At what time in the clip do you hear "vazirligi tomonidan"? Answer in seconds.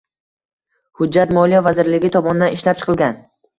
1.69-2.59